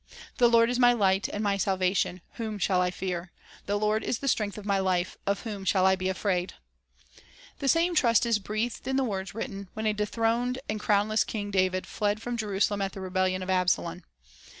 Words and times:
"The 0.39 0.49
Lord 0.49 0.71
is 0.71 0.79
my 0.79 0.93
light 0.93 1.27
and 1.27 1.43
my 1.43 1.57
salvation; 1.57 2.21
Whom 2.37 2.57
shall 2.57 2.81
I 2.81 2.89
fear? 2.89 3.31
The 3.67 3.77
Lord 3.77 4.03
is 4.03 4.17
the 4.17 4.27
strength 4.27 4.57
of 4.57 4.65
my 4.65 4.79
life; 4.79 5.15
Of 5.27 5.41
whom 5.41 5.63
shall 5.63 5.85
I 5.85 5.95
be 5.95 6.09
afraid?" 6.09 6.55
2 7.17 7.23
The 7.59 7.67
same 7.67 7.93
trust 7.93 8.25
is 8.25 8.39
breathed 8.39 8.87
in 8.87 8.95
the 8.95 9.03
words 9.03 9.35
written 9.35 9.69
when, 9.75 9.85
a 9.85 9.93
dethroned 9.93 10.57
and 10.67 10.79
crownless 10.79 11.23
king, 11.23 11.51
David 11.51 11.85
fled 11.85 12.19
from 12.19 12.35
Jerusalem 12.35 12.81
at 12.81 12.93
the 12.93 12.99
rebellion 12.99 13.43
of 13.43 13.51
Absalom. 13.51 14.01